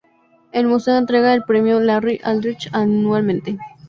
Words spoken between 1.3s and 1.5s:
el